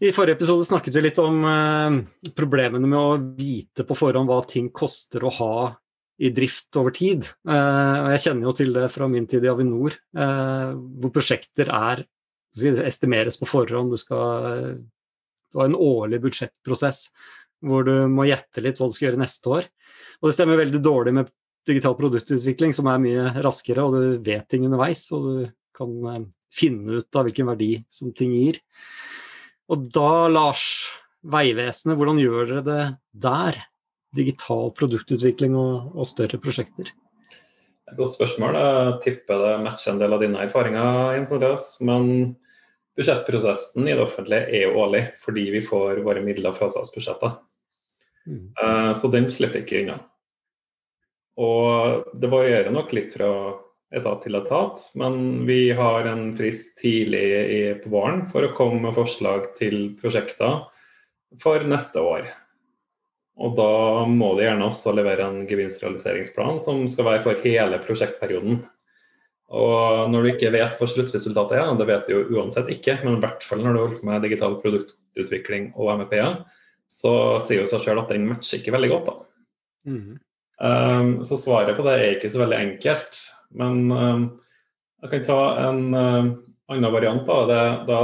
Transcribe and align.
I 0.00 0.10
forrige 0.12 0.34
episode 0.34 0.64
snakket 0.66 0.96
vi 0.96 1.02
litt 1.04 1.18
om 1.22 1.44
eh, 1.46 1.96
problemene 2.34 2.88
med 2.88 2.98
å 2.98 3.18
vite 3.38 3.84
på 3.86 3.94
forhånd 3.94 4.26
hva 4.26 4.40
ting 4.48 4.72
koster 4.74 5.22
å 5.22 5.30
ha 5.36 5.56
i 6.18 6.30
drift 6.34 6.74
over 6.80 6.94
tid. 6.94 7.28
Eh, 7.46 7.94
og 8.00 8.10
jeg 8.14 8.24
kjenner 8.24 8.48
jo 8.48 8.54
til 8.58 8.74
det 8.74 8.88
fra 8.90 9.06
min 9.10 9.28
tid 9.30 9.46
i 9.46 9.52
Avinor, 9.52 9.94
eh, 9.94 10.74
hvor 10.74 11.14
prosjekter 11.14 11.70
er 11.70 12.04
estimeres 12.82 13.38
på 13.38 13.48
forhånd. 13.50 13.94
Du 13.94 13.98
skal 13.98 14.82
du 15.54 15.60
har 15.60 15.70
en 15.70 15.78
årlig 15.78 16.20
budsjettprosess 16.22 17.08
hvor 17.64 17.86
du 17.86 17.94
må 18.10 18.26
gjette 18.28 18.62
litt 18.62 18.78
hva 18.78 18.90
du 18.90 18.94
skal 18.94 19.08
gjøre 19.08 19.22
neste 19.22 19.50
år. 19.50 19.70
Og 20.20 20.28
det 20.28 20.36
stemmer 20.36 20.58
veldig 20.58 20.82
dårlig 20.82 21.14
med 21.16 21.30
digital 21.66 21.94
produktutvikling, 21.96 22.74
som 22.76 22.90
er 22.90 23.00
mye 23.00 23.30
raskere, 23.46 23.86
og 23.86 23.94
du 23.94 24.26
vet 24.26 24.46
ting 24.50 24.66
underveis, 24.66 25.06
og 25.16 25.24
du 25.24 25.44
kan 25.74 26.26
finne 26.54 27.00
ut 27.00 27.16
av 27.16 27.24
hvilken 27.26 27.48
verdi 27.48 27.72
som 27.90 28.12
ting 28.14 28.34
gir. 28.36 28.60
Og 29.72 29.86
da, 29.94 30.26
Lars, 30.28 30.64
Vegvesenet, 31.24 31.96
hvordan 31.96 32.20
gjør 32.20 32.50
dere 32.50 32.64
det 32.66 32.82
der? 33.24 33.62
Digital 34.14 34.68
produktutvikling 34.76 35.56
og, 35.58 35.94
og 35.96 36.06
større 36.06 36.38
prosjekter? 36.38 36.92
Godt 37.96 38.14
spørsmål. 38.14 38.56
Jeg 38.58 38.92
tipper 39.04 39.40
det 39.42 39.54
matcher 39.64 39.94
en 39.94 40.00
del 40.00 40.14
av 40.14 40.22
dine 40.22 40.44
erfaringer, 40.44 41.16
Andreas. 41.18 41.74
Men 41.84 42.36
budsjettprosessen 42.94 43.88
i 43.88 43.96
det 43.96 44.04
offentlige 44.04 44.46
er 44.54 44.68
jo 44.68 44.78
årlig, 44.84 45.02
fordi 45.20 45.48
vi 45.56 45.64
får 45.64 46.04
våre 46.06 46.22
midler 46.24 46.54
fra 46.56 46.70
statsbudsjettet. 46.72 47.40
Mm. 48.30 48.44
Uh, 48.56 48.92
så 48.96 49.10
den 49.12 49.28
slipper 49.32 49.64
ikke 49.64 49.82
unna. 49.82 49.98
Og 51.40 52.12
det 52.14 52.30
varierer 52.30 52.72
nok 52.72 52.92
litt 52.94 53.16
fra 53.16 53.28
etat 53.94 54.24
til 54.24 54.38
etat, 54.38 54.80
men 54.98 55.44
vi 55.48 55.72
har 55.76 56.06
en 56.10 56.28
frist 56.36 56.76
tidlig 56.80 57.24
i, 57.24 57.60
på 57.80 57.92
våren 57.92 58.24
for 58.30 58.46
å 58.46 58.54
komme 58.56 58.82
med 58.82 58.96
forslag 58.96 59.52
til 59.58 59.94
prosjekter 60.00 60.64
for 61.42 61.66
neste 61.68 62.02
år. 62.02 62.28
Og 63.42 63.56
da 63.58 64.04
må 64.06 64.34
de 64.38 64.46
gjerne 64.46 64.68
også 64.68 64.94
levere 64.94 65.26
en 65.26 65.42
gevinstrealiseringsplan 65.50 66.60
som 66.62 66.84
skal 66.90 67.08
være 67.08 67.24
for 67.24 67.46
hele 67.46 67.80
prosjektperioden. 67.82 68.60
Og 69.54 70.10
når 70.10 70.22
du 70.22 70.30
ikke 70.32 70.52
vet 70.54 70.78
hva 70.78 70.88
sluttresultatet 70.88 71.58
er, 71.58 71.72
det 71.78 71.88
vet 71.88 72.06
du 72.08 72.14
jo 72.14 72.38
uansett 72.38 72.70
ikke, 72.72 73.00
men 73.02 73.18
i 73.18 73.24
hvert 73.24 73.42
fall 73.46 73.62
når 73.62 73.74
du 73.74 73.80
holder 73.82 73.98
på 73.98 74.08
med 74.08 74.24
digital 74.24 74.58
produktutvikling 74.62 75.72
og 75.74 75.96
MEP-er, 76.00 76.38
så 76.90 77.14
sier 77.42 77.62
jo 77.62 77.70
seg 77.70 77.82
sjøl 77.82 78.00
at 78.04 78.12
den 78.14 78.28
matcher 78.30 78.60
ikke 78.60 78.74
veldig 78.74 78.90
godt. 78.92 79.10
da. 79.10 79.30
Mm. 79.90 80.14
Um, 80.64 81.08
så 81.26 81.36
svaret 81.36 81.74
på 81.76 81.84
det 81.86 81.94
er 81.98 82.12
ikke 82.14 82.30
så 82.30 82.44
veldig 82.44 82.60
enkelt. 82.60 83.18
Men 83.58 83.92
um, 83.92 84.26
jeg 85.04 85.12
kan 85.12 85.24
ta 85.28 85.40
en 85.68 85.80
uh, 85.94 86.32
annen 86.72 86.92
variant. 86.94 87.26
Da, 87.26 87.84
da, 87.86 88.02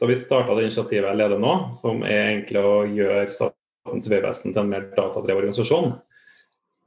da 0.00 0.08
vi 0.08 0.16
starta 0.18 0.56
det 0.56 0.68
initiativet 0.68 1.10
jeg 1.10 1.20
leder 1.20 1.40
nå, 1.42 1.54
som 1.76 2.04
er 2.06 2.32
egentlig 2.32 2.62
å 2.62 2.76
gjøre 2.88 3.28
Statens 3.34 4.08
vegvesen 4.10 4.54
til 4.54 4.62
en 4.64 4.72
mer 4.72 4.88
datadrevet 4.96 5.44
organisasjon, 5.44 5.92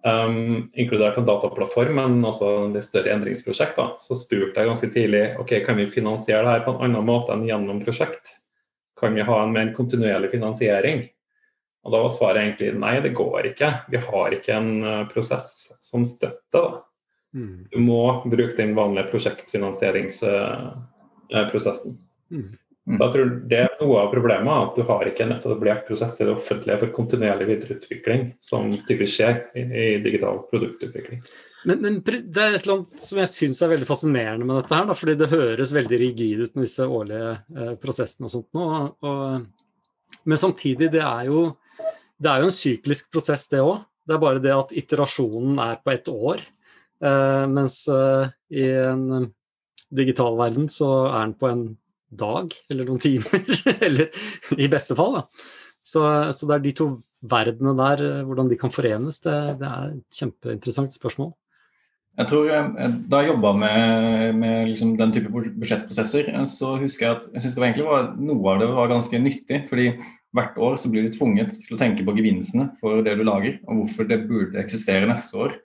um, 0.06 0.42
inkludert 0.74 1.20
en 1.20 1.30
dataplattform, 1.30 1.96
men 2.00 2.26
også 2.28 2.50
en 2.66 2.76
litt 2.76 2.88
større 2.88 3.14
endringsprosjekt, 3.16 3.78
da, 3.78 3.94
så 4.02 4.18
spurte 4.20 4.60
jeg 4.60 4.72
ganske 4.72 4.92
tidlig 4.96 5.24
ok, 5.42 5.60
kan 5.66 5.80
vi 5.80 5.90
finansiere 5.92 6.44
det 6.46 6.58
her 6.58 6.68
på 6.68 6.76
en 6.76 6.84
annen 6.90 7.08
måte 7.08 7.36
enn 7.36 7.48
gjennom 7.48 7.82
prosjekt. 7.84 8.36
Kan 9.00 9.16
vi 9.16 9.24
ha 9.24 9.40
en 9.44 9.56
mer 9.56 9.72
kontinuerlig 9.76 10.34
finansiering? 10.34 11.06
Og 11.88 11.94
Da 11.94 12.02
var 12.04 12.12
svaret 12.12 12.42
egentlig 12.42 12.74
nei, 12.76 12.98
det 13.00 13.14
går 13.16 13.54
ikke. 13.54 13.70
Vi 13.88 14.02
har 14.04 14.34
ikke 14.36 14.56
en 14.58 14.72
prosess 15.08 15.70
som 15.80 16.04
støtter. 16.04 16.82
Mm. 17.36 17.68
Du 17.72 17.80
må 17.84 18.24
bruke 18.26 18.58
den 18.58 18.76
vanlige 18.78 19.08
prosjektfinansieringsprosessen. 19.12 21.92
Uh, 21.92 21.98
mm. 22.36 22.50
Mm. 22.90 22.98
Da 22.98 23.12
tror 23.14 23.26
Det 23.50 23.60
er 23.62 23.70
noe 23.84 24.00
av 24.02 24.12
problemet, 24.14 24.50
at 24.50 24.76
du 24.80 24.84
har 24.88 25.06
ikke 25.06 25.24
en 25.28 25.36
etablert 25.36 25.84
prosess 25.86 26.16
i 26.18 26.26
det 26.26 26.34
offentlige 26.34 26.80
for 26.82 26.90
kontinuerlig 26.96 27.46
videreutvikling, 27.52 28.22
som 28.42 28.72
typisk 28.88 29.14
skjer 29.20 29.36
i, 29.54 29.62
i 29.62 30.02
digital 30.02 30.38
produktutvikling. 30.50 31.22
Men, 31.68 31.78
men, 31.84 32.00
det 32.02 32.40
er 32.40 32.56
et 32.56 32.64
eller 32.64 32.78
annet 32.80 33.04
som 33.04 33.20
jeg 33.20 33.30
syns 33.34 33.60
er 33.62 33.74
veldig 33.74 33.88
fascinerende 33.90 34.46
med 34.48 34.56
dette 34.62 34.74
her, 34.74 34.86
da, 34.90 34.94
fordi 34.98 35.16
det 35.20 35.34
høres 35.34 35.76
veldig 35.76 35.98
rigid 36.02 36.38
ut 36.46 36.54
med 36.56 36.64
disse 36.66 36.84
årlige 36.88 37.32
eh, 37.36 37.74
prosessene 37.84 38.26
og 38.30 38.34
sånt 38.34 38.52
nå. 38.58 38.66
Og, 39.06 39.20
men 40.24 40.42
samtidig, 40.42 40.88
det 40.96 41.04
er 41.04 41.24
jo 41.28 41.40
det 42.20 42.32
er 42.32 42.42
jo 42.42 42.48
en 42.50 42.56
syklisk 42.56 43.12
prosess, 43.14 43.46
det 43.52 43.62
òg. 43.64 43.84
Det 44.08 44.16
er 44.16 44.24
bare 44.24 44.42
det 44.44 44.56
at 44.56 44.74
iterasjonen 44.76 45.60
er 45.62 45.76
på 45.84 45.94
ett 45.94 46.08
år. 46.12 46.42
Eh, 47.00 47.46
mens 47.48 47.86
eh, 47.88 48.32
i 48.52 48.66
en 48.76 49.06
eh, 49.16 49.28
digital 49.96 50.36
verden 50.40 50.68
så 50.72 50.90
er 51.08 51.30
den 51.30 51.38
på 51.40 51.48
en 51.48 51.64
dag 52.10 52.54
eller 52.70 52.90
noen 52.90 53.04
timer. 53.08 53.44
eller 53.80 54.10
i 54.58 54.70
beste 54.72 54.98
fall, 55.00 55.22
da. 55.22 55.28
Så, 55.86 56.04
så, 56.36 56.46
det 56.46 56.58
er 56.58 56.66
de 56.66 56.74
to 56.78 56.90
verdenene 57.26 57.74
der, 57.80 58.24
hvordan 58.28 58.50
de 58.52 58.58
kan 58.60 58.72
forenes, 58.72 59.22
det, 59.24 59.38
det 59.62 59.70
er 59.70 59.94
et 59.96 60.20
kjempeinteressant 60.20 60.94
spørsmål. 60.94 61.32
Jeg 62.20 62.28
tror 62.28 62.50
Da 63.08 63.22
jeg 63.22 63.30
jobba 63.30 63.52
med, 63.56 64.36
med 64.36 64.72
liksom 64.74 64.92
den 65.00 65.14
type 65.16 65.32
budsjettprosesser, 65.32 66.28
så 66.52 66.74
husker 66.82 67.06
jeg 67.06 67.16
at 67.16 67.28
jeg 67.32 67.44
synes 67.44 67.56
det 67.56 67.62
var 67.62 67.68
egentlig 67.70 67.88
var, 67.88 68.10
noe 68.20 68.54
av 68.54 68.60
det 68.60 68.68
var 68.76 68.92
ganske 68.92 69.22
nyttig. 69.24 69.62
fordi 69.70 69.86
hvert 70.36 70.58
år 70.60 70.76
så 70.78 70.92
blir 70.92 71.08
du 71.08 71.16
tvunget 71.16 71.56
til 71.64 71.78
å 71.78 71.80
tenke 71.80 72.06
på 72.06 72.16
gevinstene 72.18 72.70
for 72.82 73.02
det 73.06 73.16
du 73.18 73.24
lager, 73.24 73.58
og 73.66 73.82
hvorfor 73.82 74.10
det 74.10 74.26
burde 74.28 74.60
eksistere 74.62 75.08
neste 75.10 75.40
år. 75.40 75.56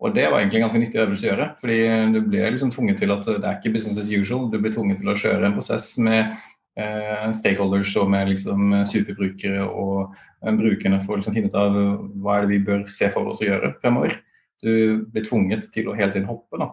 Og 0.00 0.14
det 0.16 0.30
var 0.30 0.40
egentlig 0.40 0.60
en 0.60 0.64
ganske 0.64 0.80
nyttig 0.80 1.00
øvelse 1.02 1.26
å 1.26 1.30
gjøre. 1.30 1.48
fordi 1.60 1.80
du 2.14 2.20
blir 2.24 2.50
liksom 2.50 2.70
tvunget 2.72 2.98
til 2.98 3.12
at 3.12 3.26
det 3.26 3.44
er 3.44 3.58
ikke 3.58 3.74
business 3.74 3.98
as 3.98 4.08
usual. 4.08 4.48
Du 4.50 4.58
blir 4.58 4.72
tvunget 4.72 4.98
til 4.98 5.12
å 5.12 5.18
kjøre 5.18 5.46
en 5.46 5.56
prosess 5.56 5.98
med 5.98 6.32
eh, 6.80 7.28
stakeholders 7.36 7.92
og 8.00 8.08
med 8.10 8.32
liksom 8.32 8.80
superbrukere 8.88 9.66
og 9.68 10.14
eh, 10.44 10.56
brukerne 10.56 11.02
for 11.04 11.14
å 11.14 11.20
liksom 11.20 11.36
finne 11.36 11.52
ut 11.52 11.58
av 11.60 11.76
hva 12.16 12.38
er 12.38 12.46
det 12.46 12.54
vi 12.54 12.64
bør 12.70 12.86
se 12.88 13.10
for 13.12 13.28
oss 13.28 13.42
å 13.44 13.50
gjøre 13.50 13.74
fremover. 13.82 14.16
Du 14.64 15.04
blir 15.12 15.24
tvunget 15.24 15.68
til 15.74 15.88
å 15.88 15.96
hele 15.96 16.14
tiden 16.14 16.28
hoppe. 16.28 16.56
da. 16.60 16.72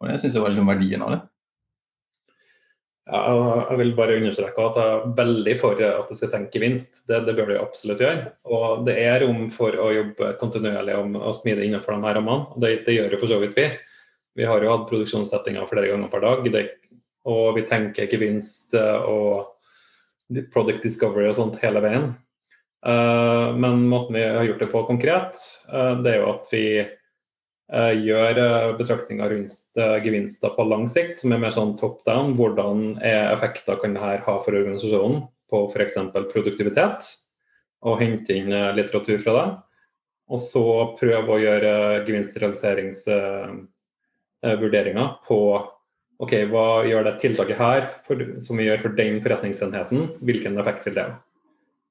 Og 0.00 0.08
det 0.08 0.20
syns 0.22 0.36
jeg 0.36 0.44
var 0.44 0.54
liksom 0.54 0.70
verdien 0.70 1.04
av 1.04 1.12
det. 1.12 1.20
Jeg 3.08 3.76
vil 3.80 3.94
bare 3.96 4.18
understreke 4.18 4.64
at 4.68 4.76
jeg 4.76 4.94
er 4.94 5.12
veldig 5.16 5.54
for 5.56 5.80
at 5.80 6.10
du 6.10 6.16
skal 6.18 6.32
tenke 6.32 6.58
gevinst. 6.58 7.00
Det, 7.08 7.22
det 7.24 7.34
bør 7.38 7.48
du 7.48 7.54
absolutt 7.56 8.02
gjøre. 8.04 8.34
Og 8.52 8.82
det 8.84 8.98
er 9.00 9.22
rom 9.24 9.46
for 9.52 9.72
å 9.80 9.88
jobbe 9.94 10.34
kontinuerlig 10.40 10.96
og, 10.98 11.16
smidig 11.38 11.70
innenfor 11.70 11.96
de 11.96 12.04
her 12.04 12.18
rammene. 12.20 12.52
og 12.52 12.60
det, 12.60 12.82
det, 12.84 12.98
gjør 12.98 13.16
jo 13.16 13.20
for 13.22 13.32
så 13.32 13.40
vidt 13.40 13.56
vi. 13.56 13.66
Vi 14.38 14.48
har 14.48 14.62
jo 14.62 14.74
hatt 14.74 14.84
produksjonssettinger 14.90 15.70
flere 15.70 15.88
ganger 15.88 16.12
per 16.12 16.24
dag. 16.26 16.50
Det, 16.52 16.64
og 17.32 17.56
vi 17.56 17.64
tenker 17.70 18.12
gevinst 18.12 18.76
og 18.76 19.54
product 20.52 20.84
discovery 20.84 21.30
og 21.30 21.38
sånt 21.40 21.56
hele 21.64 21.80
veien. 21.84 22.10
Uh, 22.84 23.56
men 23.58 23.88
måten 23.90 24.14
vi 24.14 24.22
har 24.22 24.44
gjort 24.46 24.60
det 24.62 24.70
på 24.70 24.84
konkret, 24.86 25.40
uh, 25.72 25.96
det 26.04 26.12
er 26.12 26.20
jo 26.20 26.28
at 26.36 26.52
vi 26.52 26.66
Eh, 26.78 26.97
gjør 27.68 28.38
eh, 28.40 28.70
betraktninger 28.78 29.28
rundt 29.34 29.76
eh, 29.76 29.98
gevinster 30.04 30.50
på 30.56 30.64
lang 30.64 30.88
sikt, 30.88 31.18
som 31.20 31.32
er 31.34 31.38
mer 31.42 31.50
sånn 31.52 31.76
top 31.76 32.04
down. 32.06 32.34
Hvordan 32.38 32.98
er 33.04 33.32
effekter 33.34 33.76
kan 33.82 33.94
dette 33.96 34.24
ha 34.24 34.34
for 34.40 34.52
organisasjonen 34.56 35.22
på 35.52 35.58
f.eks. 35.68 35.96
produktivitet? 36.32 37.00
Og 37.86 38.00
hente 38.00 38.34
inn 38.34 38.50
litteratur 38.74 39.18
fra 39.22 39.32
det. 39.36 39.48
Og 40.34 40.40
så 40.42 40.64
prøve 40.98 41.30
å 41.30 41.38
gjøre 41.40 42.02
gevinstrealiseringsvurderinger 42.08 45.08
på 45.28 45.38
ok, 46.18 46.32
hva 46.50 46.66
gjør 46.88 47.02
det 47.06 47.20
tiltaket 47.22 47.58
her 47.60 47.82
for, 48.04 48.16
som 48.42 48.56
vi 48.58 48.66
gjør 48.66 48.80
for 48.82 48.90
den 48.98 49.22
forretningsenheten, 49.22 49.98
hvilken 50.26 50.58
effekt 50.58 50.82
vil 50.88 50.96
det 50.98 51.06
ha? 51.06 51.12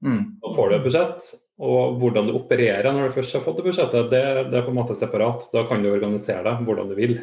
Mm. 0.04 0.22
Da 0.42 0.46
får 0.54 0.66
du 0.68 0.74
et 0.76 0.84
budsjett, 0.84 1.20
og 1.58 1.96
hvordan 1.98 2.28
du 2.28 2.36
opererer 2.38 2.86
når 2.94 3.08
du 3.08 3.16
først 3.16 3.34
har 3.34 3.42
fått 3.42 3.58
det 3.58 3.64
budsjettet, 3.66 4.10
det, 4.12 4.22
det, 4.52 4.60
er 4.60 4.66
på 4.66 4.70
en 4.70 4.78
måte 4.78 4.94
separat. 4.98 5.48
Da 5.50 5.64
kan 5.66 5.82
du 5.82 5.90
organisere 5.90 6.44
deg 6.46 6.62
hvordan 6.66 6.90
du 6.90 6.94
vil. 6.98 7.16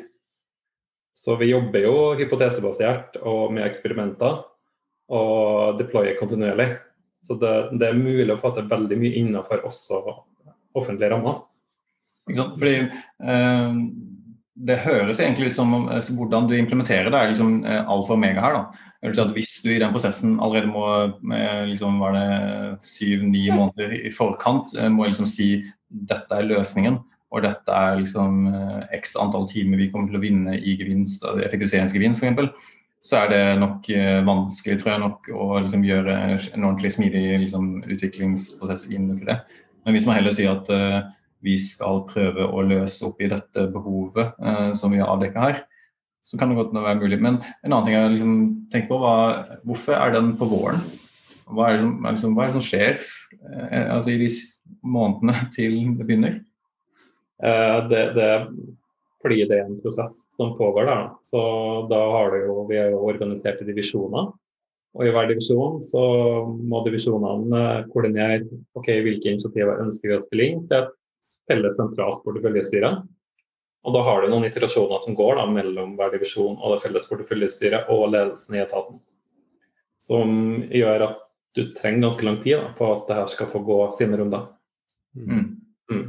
Så 1.16 1.38
vi 1.40 1.54
jobber 1.54 1.86
jo 1.86 1.96
hypotesebasert 2.20 3.16
og 3.24 3.54
med 3.56 3.64
eksperimenter 3.64 4.42
og 5.16 5.80
deployer 5.80 6.18
kontinuerlig. 6.20 6.74
Så 7.26 7.38
det, 7.40 7.54
det 7.80 7.88
er 7.88 7.98
mulig 7.98 8.28
å 8.34 8.42
få 8.42 8.52
veldig 8.58 8.98
mye 9.00 9.22
innenfor 9.22 9.64
også 9.66 10.02
offentlige 10.76 11.14
rammer. 11.14 11.40
Ikke 12.28 12.42
sant? 12.42 12.58
Fordi 12.60 12.76
eh, 12.84 13.80
det 14.56 14.78
høres 14.86 15.20
egentlig 15.20 15.52
ut 15.52 15.58
som 15.58 15.74
om 15.76 15.88
altså, 15.92 16.14
hvordan 16.16 16.48
du 16.48 16.56
implementerer 16.56 17.12
det 17.12 17.20
er 17.20 17.32
liksom 17.34 17.58
eh, 17.68 17.82
alfa 17.82 18.14
og 18.14 18.20
omega 18.20 18.44
her. 18.44 18.60
da. 18.60 18.92
Si 19.06 19.22
at 19.22 19.34
hvis 19.36 19.58
du 19.62 19.70
i 19.74 19.82
den 19.82 19.92
prosessen 19.94 20.38
allerede 20.42 20.72
må 20.72 20.86
liksom, 21.70 22.00
var 22.02 22.16
det 22.16 22.86
syv-ni 22.86 23.50
måneder 23.54 23.98
i 24.00 24.14
forkant 24.14 24.74
eh, 24.80 24.90
må 24.90 25.10
liksom 25.10 25.28
si 25.30 25.50
dette 25.90 26.40
er 26.40 26.48
løsningen, 26.48 26.98
og 27.36 27.44
dette 27.44 27.76
er 27.76 28.00
liksom 28.00 28.48
eh, 28.50 28.96
x 28.98 29.18
antall 29.20 29.46
timer 29.52 29.82
vi 29.82 29.92
kommer 29.92 30.10
til 30.10 30.20
å 30.20 30.24
vinne 30.24 30.56
i 30.58 30.78
gevinst, 30.80 31.28
effektiviseringsgevinst 31.36 32.24
f.eks., 32.24 32.72
så 33.06 33.20
er 33.22 33.30
det 33.30 33.44
nok 33.62 33.86
eh, 33.94 34.24
vanskelig 34.26 34.80
tror 34.82 34.96
jeg 34.96 35.04
nok 35.04 35.28
å 35.36 35.50
liksom, 35.60 35.84
gjøre 35.86 36.16
en 36.16 36.64
ordentlig 36.64 36.96
smidig 36.96 37.28
liksom, 37.44 37.84
utviklingsprosess 37.84 38.88
innenfor 38.90 39.30
det. 39.30 39.38
Men 39.86 39.94
hvis 39.94 40.08
man 40.10 40.18
heller 40.18 40.34
sier 40.34 40.56
at 40.56 40.72
vi 41.44 41.56
skal 41.62 42.04
prøve 42.10 42.48
å 42.48 42.64
løse 42.66 43.06
opp 43.08 43.22
i 43.22 43.30
dette 43.32 43.68
behovet 43.74 44.36
eh, 44.40 44.70
som 44.78 44.94
vi 44.94 45.02
har 45.02 45.12
avdekka 45.14 45.48
her, 45.48 45.64
så 46.26 46.40
kan 46.40 46.50
det 46.50 46.58
godt 46.58 46.74
være 46.74 47.02
mulig. 47.02 47.20
Men 47.22 47.40
en 47.62 47.72
annen 47.72 47.86
ting 47.86 47.98
jeg 47.98 48.14
liksom 48.16 48.38
tenker 48.74 48.90
på 48.90 49.02
var 49.04 49.60
hvorfor 49.68 49.98
er 49.98 50.16
den 50.16 50.34
på 50.40 50.48
våren? 50.50 50.82
Hva 51.46 51.68
er 51.70 51.78
det 51.78 51.84
som, 51.84 52.00
liksom, 52.08 52.34
hva 52.34 52.46
er 52.46 52.50
det 52.50 52.58
som 52.58 52.66
skjer 52.66 52.96
eh, 52.98 53.92
altså 53.94 54.16
i 54.16 54.22
de 54.24 54.32
månedene 54.82 55.36
til 55.58 55.78
det 56.00 56.08
begynner? 56.08 56.40
Eh, 57.44 57.78
det, 57.92 58.02
det, 58.18 58.32
fordi 59.22 59.44
det 59.50 59.60
er 59.60 59.68
en 59.68 59.78
prosess 59.84 60.24
som 60.38 60.56
pågår. 60.58 60.90
Da. 60.90 60.98
Så 61.28 61.40
da 61.92 62.02
har 62.16 62.34
det 62.34 62.46
jo, 62.48 62.58
vi 62.70 62.82
er 62.82 62.92
jo 62.96 63.06
organisert 63.06 63.62
i 63.62 63.70
divisjoner. 63.70 64.34
Og 64.96 65.04
i 65.04 65.12
hver 65.12 65.28
divisjon 65.28 65.82
så 65.84 66.02
må 66.48 66.82
divisjonene 66.86 67.62
eh, 67.62 67.88
koordinere 67.92 68.46
ok, 68.80 68.94
hvilke 69.06 69.34
initiativer 69.34 69.82
ønsker 69.84 70.10
vi 70.10 70.18
å 70.18 70.24
spille 70.24 70.52
inn 70.52 70.62
til 70.70 70.82
et 70.82 70.94
felles 71.50 71.78
sentralt 71.78 72.24
porteføljestyre. 72.26 72.92
Og 73.86 73.94
da 73.94 74.02
har 74.08 74.24
du 74.24 74.32
noen 74.32 74.48
iterasjoner 74.48 75.02
som 75.04 75.18
går 75.18 75.38
da, 75.40 75.46
mellom 75.50 75.94
hver 75.98 76.16
divisjon 76.16 76.58
og 76.58 76.74
det 76.74 76.82
felles 76.88 77.06
porteføljestyret 77.10 77.92
og 77.94 78.08
ledelsen 78.14 78.58
i 78.58 78.64
etaten. 78.64 79.00
Som 80.02 80.36
gjør 80.74 81.10
at 81.12 81.26
du 81.56 81.70
trenger 81.78 82.10
ganske 82.10 82.26
lang 82.28 82.40
tid 82.44 82.58
da, 82.60 82.72
på 82.76 82.88
at 82.92 83.06
det 83.10 83.20
her 83.20 83.32
skal 83.32 83.50
få 83.52 83.62
gå 83.66 83.80
sine 83.96 84.18
runder. 84.20 84.50
Mm. 85.16 85.46
Mm. 85.92 86.08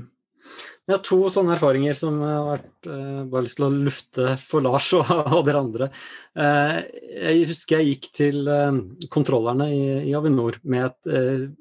Jeg 0.86 0.94
har 0.94 1.02
to 1.02 1.16
sånne 1.34 1.56
erfaringer 1.56 1.96
som 1.98 2.20
jeg 2.22 2.30
har 2.30 2.44
vært, 2.46 2.86
eh, 2.86 3.22
bare 3.30 3.42
lyst 3.42 3.58
til 3.58 3.66
å 3.66 3.70
lufte 3.74 4.26
for 4.46 4.62
Lars 4.62 4.92
og, 4.94 5.08
og 5.34 5.40
dere 5.48 5.62
andre. 5.64 5.88
Eh, 6.38 6.76
jeg 7.10 7.48
husker 7.50 7.80
jeg 7.80 7.88
gikk 7.96 8.06
til 8.14 8.46
eh, 8.46 8.78
kontrollerne 9.10 9.66
i, 9.74 9.82
i, 10.06 10.14
Avinor 10.14 10.60
med 10.62 10.86
et 10.86 11.10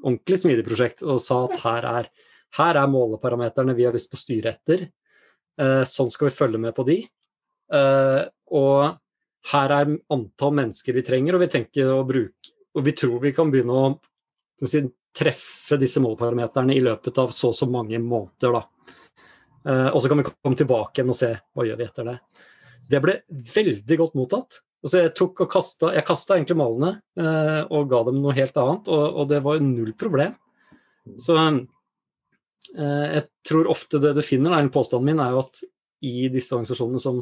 ordentlig 0.05 0.37
smidig 0.43 0.67
prosjekt 0.67 1.01
og 1.01 1.17
sa 1.23 1.41
at 1.47 1.57
her 1.63 1.89
er, 1.89 2.11
her 2.57 2.79
er 2.79 2.91
måleparameterne 2.91 3.75
vi 3.77 3.87
har 3.87 3.95
lyst 3.95 4.11
til 4.11 4.19
å 4.19 4.23
styre 4.23 4.53
etter. 4.55 4.87
sånn 5.87 6.11
skal 6.11 6.29
vi 6.29 6.35
følge 6.35 6.59
med 6.59 6.75
på 6.75 6.83
de. 6.87 6.97
og 8.51 8.97
her 9.51 9.73
er 9.75 9.91
antall 10.11 10.53
mennesker 10.55 10.95
vi 10.95 11.03
trenger, 11.05 11.35
og 11.35 11.43
vi 11.43 11.51
tenker 11.51 11.91
å 11.91 12.03
bruke 12.07 12.55
og 12.75 12.83
vi 12.83 12.91
tror 12.91 13.19
vi 13.23 13.31
kan 13.35 13.51
begynne 13.51 13.75
å 13.75 14.67
si, 14.67 14.83
treffe 15.15 15.79
disse 15.79 16.01
måleparameterne 16.03 16.75
i 16.75 16.83
løpet 16.83 17.21
av 17.23 17.31
så 17.35 17.53
og 17.53 17.57
så 17.57 17.67
mange 17.71 17.99
måneder. 18.03 18.57
da. 18.57 18.63
Uh, 19.65 19.89
og 19.95 20.01
så 20.01 20.11
kan 20.11 20.19
vi 20.19 20.27
komme 20.27 20.59
tilbake 20.59 20.99
igjen 20.99 21.13
og 21.13 21.17
se 21.17 21.31
hva 21.55 21.65
gjør 21.65 21.79
vi 21.79 21.87
etter 21.87 22.09
det. 22.09 22.17
Det 22.85 23.01
ble 23.01 23.15
veldig 23.55 23.99
godt 24.01 24.17
mottatt. 24.19 24.59
Altså 24.85 25.01
jeg 25.01 25.13
tok 25.17 25.39
jeg 25.47 26.05
kasta 26.05 26.35
egentlig 26.35 26.57
malene 26.59 26.91
eh, 27.17 27.61
og 27.73 27.87
ga 27.89 28.03
dem 28.05 28.19
noe 28.21 28.35
helt 28.37 28.53
annet, 28.61 28.91
og, 28.93 29.15
og 29.17 29.31
det 29.31 29.39
var 29.41 29.63
null 29.63 29.95
problem. 29.97 30.35
Så 31.17 31.33
jeg 32.75 33.23
tror 33.45 33.69
ofte 33.69 33.99
det 34.01 34.15
du 34.17 34.21
finner, 34.25 34.55
er, 34.57 34.69
påstanden 34.73 35.05
min 35.11 35.21
er 35.21 35.35
jo 35.35 35.43
at 35.43 35.59
i 36.05 36.27
disse 36.33 36.55
organisasjonene 36.55 37.01
som, 37.01 37.19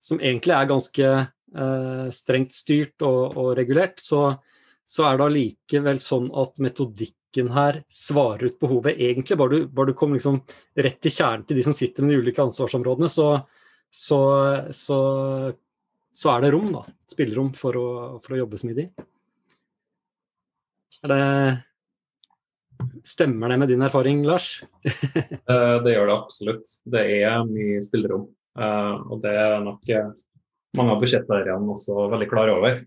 som 0.00 0.20
egentlig 0.22 0.54
er 0.54 0.68
ganske 0.70 1.08
strengt 2.14 2.54
styrt 2.54 3.02
og, 3.06 3.36
og 3.38 3.50
regulert, 3.58 3.98
så, 4.02 4.36
så 4.86 5.08
er 5.08 5.18
det 5.18 5.26
allikevel 5.26 6.00
sånn 6.02 6.28
at 6.38 6.58
metodikken 6.62 7.50
her 7.52 7.80
svarer 7.92 8.48
ut 8.50 8.58
behovet. 8.62 8.94
Egentlig 8.94 9.38
bare 9.38 9.52
du, 9.54 9.68
bare 9.68 9.92
du 9.92 9.98
kommer 9.98 10.18
liksom 10.18 10.38
rett 10.78 11.00
til 11.02 11.14
kjernen 11.14 11.44
til 11.46 11.58
de 11.58 11.66
som 11.66 11.76
sitter 11.76 12.06
med 12.06 12.14
de 12.14 12.22
ulike 12.22 12.42
ansvarsområdene, 12.46 13.10
så, 13.12 13.28
så, 13.90 14.20
så 16.14 16.32
er 16.32 16.46
det 16.46 16.52
rom, 16.54 16.70
da. 16.74 16.86
Spillerom 17.10 17.52
for 17.56 17.78
å, 17.80 17.88
for 18.24 18.36
å 18.36 18.40
jobbe 18.44 18.60
smidig. 18.62 18.88
Er 21.04 21.12
det 21.12 21.22
Stemmer 23.04 23.48
det 23.48 23.58
med 23.60 23.68
din 23.68 23.82
erfaring, 23.82 24.24
Lars? 24.26 24.64
Eh, 25.46 25.76
det 25.84 25.92
gjør 25.92 26.08
det 26.10 26.16
absolutt. 26.16 26.72
Det 26.84 27.02
er 27.22 27.44
mye 27.46 27.82
spillerom. 27.84 28.26
Eh, 28.58 28.94
og 29.12 29.20
det 29.22 29.34
er 29.38 29.60
nok 29.62 29.90
eh, 29.94 30.08
mange 30.76 30.94
av 30.94 31.02
budsjetteierne 31.02 31.74
også 31.74 32.08
veldig 32.12 32.28
klare 32.30 32.56
over. 32.56 32.80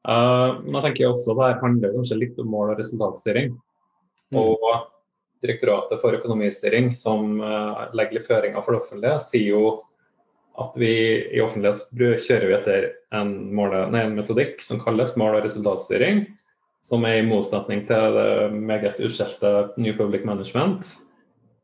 Men 0.00 0.78
jeg 0.78 0.84
tenker 0.86 1.10
også 1.10 1.34
at 1.34 1.40
det 1.42 1.60
handler 1.60 1.92
kanskje 1.92 2.16
litt 2.16 2.38
om 2.40 2.48
mål- 2.48 2.70
og 2.72 2.78
resultatstyring. 2.80 3.52
Mm. 4.32 4.38
Og 4.40 4.64
Direktoratet 5.40 6.00
for 6.02 6.16
økonomistyring, 6.16 6.90
som 7.00 7.38
legger 7.96 8.18
litt 8.18 8.26
føringer 8.26 8.64
for 8.64 8.74
det 8.74 8.80
offentlige, 8.82 9.20
sier 9.24 9.46
jo 9.54 9.62
at 10.60 10.76
vi 10.76 10.92
i 11.32 11.40
offentlighet 11.40 12.20
kjører 12.26 12.46
vi 12.48 12.56
etter 12.56 12.86
en, 13.16 13.32
mål, 13.54 13.76
nei, 13.92 14.04
en, 14.04 14.16
metodikk 14.18 14.60
som 14.64 14.80
kalles 14.82 15.16
mål- 15.20 15.38
og 15.38 15.46
resultatstyring, 15.46 16.24
som 16.86 17.04
er 17.04 17.20
i 17.20 17.26
motsetning 17.26 17.84
til 17.88 18.16
det 18.16 18.50
meget 18.56 19.00
uskjelte 19.04 19.70
New 19.80 19.94
Public 19.96 20.24
Management. 20.28 20.86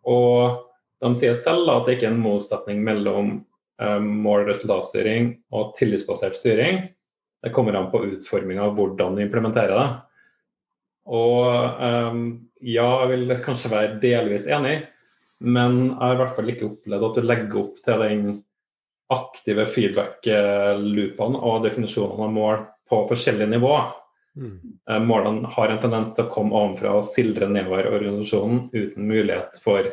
Og 0.06 0.62
de 1.02 1.12
sier 1.18 1.36
selv 1.38 1.68
at 1.72 1.86
det 1.86 1.96
ikke 1.96 2.10
er 2.10 2.14
en 2.14 2.24
motsetning 2.24 2.82
mellom 2.84 3.30
um, 3.82 4.10
mål- 4.24 4.44
og 4.44 4.50
resultatstyring 4.52 5.32
og 5.52 5.74
tillitsbasert 5.78 6.38
styring. 6.38 6.84
Det 7.42 7.52
kommer 7.54 7.76
an 7.78 7.90
på 7.92 8.04
utforminga 8.06 8.64
av 8.68 8.76
hvordan 8.76 9.16
du 9.16 9.24
implementerer 9.24 9.76
det. 9.76 9.88
Og 11.06 11.80
um, 11.80 12.22
ja, 12.60 12.88
jeg 13.04 13.12
vil 13.12 13.36
kanskje 13.44 13.72
være 13.72 13.98
delvis 14.02 14.46
enig, 14.50 14.80
men 15.44 15.82
jeg 15.90 16.00
har 16.00 16.16
i 16.16 16.20
hvert 16.22 16.38
fall 16.38 16.50
ikke 16.50 16.70
opplevd 16.70 17.06
at 17.10 17.18
du 17.18 17.26
legger 17.26 17.60
opp 17.60 17.82
til 17.84 18.02
den 18.02 18.24
aktive 19.12 19.66
feedback-loopene 19.70 21.38
og 21.46 21.62
definisjonene 21.66 22.26
av 22.26 22.32
mål 22.34 22.64
på 22.90 23.04
forskjellige 23.10 23.52
nivåer. 23.52 23.92
Mm. 24.36 24.56
Eh, 24.90 24.98
målene 25.00 25.48
har 25.54 25.72
en 25.72 25.80
tendens 25.80 26.12
til 26.14 26.26
å 26.26 26.32
komme 26.32 26.56
ovenfra 26.56 26.92
og 26.98 27.08
sildre 27.08 27.48
nedover 27.48 27.88
organisasjonen 27.88 28.66
uten 28.74 29.08
mulighet 29.08 29.56
for 29.62 29.88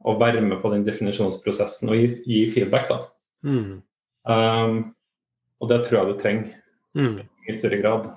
å 0.00 0.16
være 0.18 0.42
med 0.42 0.58
på 0.62 0.72
den 0.72 0.86
definisjonsprosessen 0.86 1.92
og 1.92 2.00
gi, 2.00 2.08
gi 2.26 2.40
feedback. 2.50 2.88
Da. 2.90 2.98
Mm. 3.46 3.82
Um, 4.30 4.80
og 5.60 5.70
det 5.70 5.82
tror 5.86 6.00
jeg 6.00 6.08
du 6.08 6.20
trenger 6.20 6.56
mm. 6.96 7.20
i 7.48 7.56
større 7.56 7.80
grad. 7.82 8.08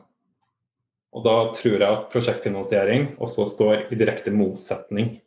Og 1.13 1.25
da 1.27 1.35
tror 1.53 1.75
jeg 1.75 1.89
at 1.89 2.09
prosjektfinansiering 2.13 3.11
også 3.21 3.45
står 3.51 3.91
i 3.93 3.99
direkte 3.99 4.33
motsetning 4.33 5.17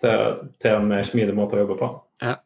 til, 0.00 0.38
til 0.62 0.78
en 0.78 0.88
mer 0.88 1.04
smidig 1.04 1.34
måte 1.36 1.58
å 1.58 1.64
jobbe 1.64 1.76
på. 1.82 1.90
Ja. 2.24 2.38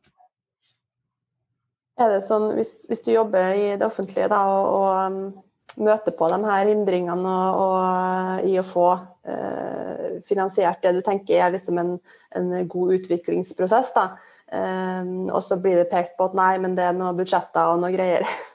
Er 2.02 2.16
det 2.16 2.22
sånn, 2.26 2.48
hvis, 2.56 2.72
hvis, 2.88 3.04
du 3.04 3.12
jobber 3.12 3.52
i 3.54 3.74
det 3.76 3.86
offentlige 3.86 4.26
da, 4.32 4.40
og, 4.48 4.64
og 4.80 5.42
møter 5.80 6.14
på 6.16 6.28
de 6.32 6.40
her 6.44 6.68
hindringene 6.68 7.32
og, 7.32 7.62
og 7.62 8.50
i 8.50 8.58
å 8.60 8.66
få 8.66 8.88
eh, 9.24 10.20
finansiert 10.28 10.82
det 10.84 10.96
du 10.98 11.00
tenker 11.06 11.38
er 11.38 11.54
liksom 11.54 11.80
en, 11.80 11.96
en 12.36 12.52
god 12.68 12.98
utviklingsprosess, 12.98 13.94
da, 13.96 14.10
Eh, 14.52 15.04
og 15.32 15.40
så 15.44 15.56
blir 15.60 15.78
det 15.80 15.90
pekt 15.90 16.16
på 16.18 16.28
at 16.28 16.36
nei, 16.36 16.54
men 16.60 16.76
det 16.76 16.84
er 16.84 16.96
noen 16.96 17.16
budsjetter 17.18 17.74
og 17.74 17.84
noe 17.84 17.94
greier. 17.94 18.26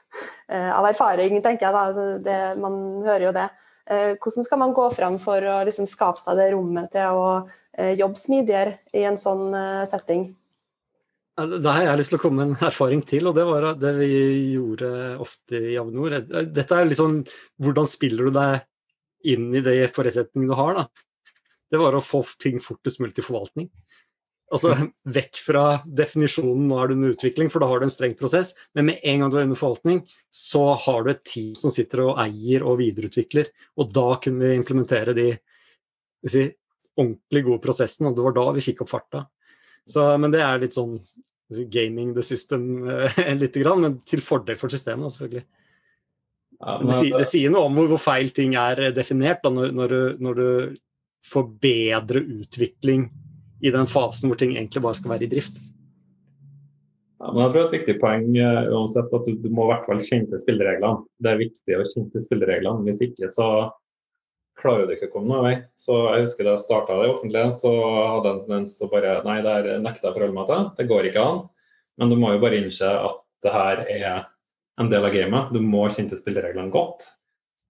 Eh, 0.48 0.70
av 0.72 0.86
erfaring, 0.88 1.42
tenker 1.44 1.66
jeg 1.66 1.74
da. 1.76 2.04
Det, 2.24 2.36
man 2.56 2.78
hører 3.04 3.26
jo 3.26 3.32
det. 3.36 3.42
Eh, 3.84 4.14
hvordan 4.16 4.46
skal 4.46 4.58
man 4.62 4.70
gå 4.72 4.86
fram 4.96 5.18
for 5.20 5.44
å 5.44 5.58
liksom 5.68 5.84
skape 5.86 6.22
seg 6.22 6.40
det 6.40 6.46
rommet 6.54 6.88
til 6.94 7.18
å 7.20 7.26
eh, 7.76 7.92
jobbe 8.00 8.16
smidigere 8.16 8.78
i 8.96 9.02
en 9.04 9.20
sånn 9.20 9.52
setting? 9.84 10.24
Da 11.38 11.74
har 11.76 11.84
jeg 11.84 12.00
lyst 12.00 12.10
til 12.10 12.18
å 12.18 12.22
komme 12.22 12.42
med 12.42 12.56
en 12.56 12.66
erfaring 12.70 13.02
til, 13.06 13.28
og 13.30 13.36
det 13.38 13.44
var 13.46 13.68
det 13.78 13.92
vi 14.00 14.08
gjorde 14.56 14.88
ofte 15.22 15.60
i 15.70 15.76
Avinor. 15.78 16.16
Dette 16.26 16.78
er 16.78 16.88
liksom 16.88 17.20
hvordan 17.62 17.90
spiller 17.90 18.26
du 18.26 18.34
deg 18.34 18.64
inn 19.34 19.52
i 19.54 19.62
de 19.62 19.76
forutsetningene 19.94 20.50
du 20.50 20.58
har, 20.58 20.80
da. 20.80 21.34
Det 21.68 21.78
var 21.78 21.94
å 21.94 22.02
få 22.02 22.24
ting 22.40 22.58
fortest 22.64 22.98
mulig 23.02 23.14
til 23.18 23.26
forvaltning. 23.26 23.68
Altså 24.50 24.72
vekk 25.18 25.38
fra 25.44 25.64
definisjonen 25.84 26.66
'nå 26.66 26.80
er 26.80 26.90
du 26.90 26.96
under 26.96 27.14
utvikling', 27.14 27.52
for 27.52 27.62
da 27.62 27.68
har 27.70 27.78
du 27.78 27.86
en 27.86 27.94
streng 27.94 28.16
prosess. 28.18 28.54
Men 28.74 28.88
med 28.90 29.04
en 29.04 29.22
gang 29.22 29.30
du 29.30 29.38
er 29.38 29.46
under 29.46 29.60
forvaltning, 29.60 30.02
så 30.32 30.64
har 30.86 31.04
du 31.04 31.12
et 31.12 31.24
team 31.28 31.54
som 31.58 31.70
sitter 31.74 32.02
og 32.08 32.18
eier 32.24 32.66
og 32.66 32.80
videreutvikler. 32.82 33.52
Og 33.78 33.92
da 33.94 34.08
kunne 34.24 34.42
vi 34.42 34.58
implementere 34.58 35.14
de 35.14 35.30
si, 36.26 36.48
ordentlig 36.98 37.44
gode 37.46 37.62
prosessene, 37.62 38.10
og 38.10 38.18
det 38.18 38.26
var 38.26 38.34
da 38.40 38.48
vi 38.56 38.64
fikk 38.72 38.82
opp 38.82 38.90
farta. 38.96 39.28
Så, 39.88 40.02
men 40.20 40.34
det 40.34 40.42
er 40.44 40.58
litt 40.60 40.76
sånn 40.76 40.98
gaming 41.72 42.14
the 42.14 42.22
system 42.22 42.88
eh, 42.88 43.34
lite 43.40 43.62
grann, 43.62 43.80
men 43.84 44.00
til 44.08 44.20
fordel 44.24 44.58
for 44.60 44.72
systemet, 44.72 45.12
selvfølgelig. 45.14 45.46
Ja, 46.58 46.74
men... 46.80 46.90
det, 46.90 46.98
sier, 46.98 47.16
det, 47.16 47.28
sier 47.30 47.54
noe 47.54 47.68
om 47.68 47.78
hvor, 47.78 47.88
hvor, 47.92 48.02
feil 48.02 48.30
ting 48.34 48.56
er 48.58 48.88
definert, 48.96 49.40
da, 49.44 49.52
når, 49.54 49.72
når, 49.76 49.94
du, 49.94 50.22
når 50.26 50.38
du 50.38 50.48
får 51.28 51.48
bedre 51.62 52.22
utvikling 52.40 53.08
i 53.58 53.72
den 53.74 53.88
fasen 53.90 54.30
hvor 54.30 54.38
ting 54.38 54.54
egentlig 54.56 54.82
bare 54.84 54.98
skal 54.98 55.14
være 55.14 55.26
i 55.26 55.32
drift. 55.32 55.58
Ja, 57.18 57.32
men 57.32 57.42
jeg 57.42 57.50
tror 57.54 57.64
Et 57.64 57.74
viktig 57.74 57.94
poeng 57.98 58.28
uh, 58.36 58.68
uansett 58.78 59.14
at 59.16 59.26
du, 59.26 59.34
du, 59.42 59.48
må 59.50 59.66
i 59.66 59.72
hvert 59.72 59.88
fall 59.88 60.02
kjenne 60.02 60.30
til 60.30 60.42
spillereglene. 60.44 61.02
Det 61.18 61.32
er 61.32 61.40
viktig 61.40 61.78
å 61.78 61.86
kjenne 61.86 62.12
til 62.12 62.24
spillereglene. 62.28 62.84
Hvis 62.86 63.02
ikke 63.08 63.30
så 63.34 63.48
klarer 64.58 64.86
du 64.86 64.94
ikke 64.94 65.08
å 65.10 65.12
komme 65.12 65.30
noen 65.30 65.46
vei. 65.46 65.54
Så 65.80 65.96
Jeg 66.14 66.26
husker 66.26 66.46
da 66.46 66.56
jeg 66.56 66.64
starta 66.64 66.98
det 67.00 67.10
offentlige, 67.12 67.52
så 67.56 67.72
hadde 67.78 68.28
jeg 68.28 68.34
en 68.34 68.42
tendens 68.46 68.76
til 68.78 68.88
å 68.88 68.92
bare 68.92 69.14
Nei, 69.26 69.38
det 69.44 69.54
her 69.54 69.82
nekter 69.84 70.08
jeg 70.08 70.12
å 70.12 70.16
forholde 70.18 70.38
meg 70.38 70.50
til. 70.50 70.66
Det 70.78 70.88
går 70.92 71.10
ikke 71.10 71.26
an. 71.26 71.42
Men 71.98 72.12
du 72.12 72.18
må 72.18 72.32
jo 72.34 72.42
bare 72.42 72.60
innse 72.60 72.88
at 72.88 73.22
det 73.46 73.54
her 73.54 73.84
er 73.86 74.08
en 74.78 74.90
del 74.90 75.06
av 75.06 75.14
gamet. 75.14 75.52
Du 75.54 75.62
må 75.62 75.86
kjenne 75.88 76.12
til 76.12 76.20
spillereglene 76.20 76.74
godt. 76.74 77.06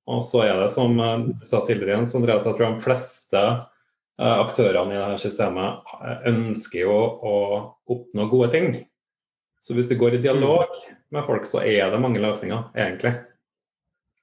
Og 0.08 0.22
så 0.24 0.46
er 0.46 0.56
det 0.56 0.70
som 0.72 0.94
eh, 1.00 1.26
du 1.28 1.48
sa 1.48 1.60
tidligere, 1.64 2.06
som 2.08 2.22
Andreas, 2.22 2.46
jeg 2.48 2.56
tror 2.56 2.72
de 2.72 2.84
fleste 2.84 3.42
Eh, 4.18 4.38
aktørene 4.42 4.96
i 4.96 4.98
dette 4.98 5.22
systemet 5.22 5.92
ønsker 6.26 6.80
jo 6.82 6.94
å 6.98 7.34
oppnå 7.86 8.24
gode 8.30 8.48
ting. 8.50 8.72
Så 9.62 9.76
hvis 9.76 9.90
du 9.92 9.94
går 9.98 10.16
i 10.16 10.22
dialog 10.24 10.72
med 11.14 11.26
folk, 11.26 11.46
så 11.46 11.62
er 11.62 11.92
det 11.92 12.00
mange 12.02 12.22
løsninger, 12.22 12.64
egentlig. 12.74 13.14